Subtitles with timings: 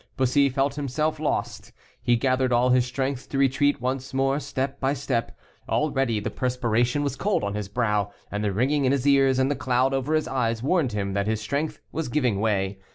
[0.17, 1.71] Bussy felt himself lost.
[2.01, 5.37] He gathered all his strength to retreat once more step by step.
[5.69, 9.51] Already the perspiration was cold on his brow, and the ringing in his ears and
[9.51, 12.79] the cloud over his eyes warned him that his strength was giving way.